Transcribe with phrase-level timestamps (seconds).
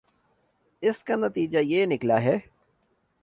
[0.83, 2.37] اس کا نتیجہ یہ نکلا ہے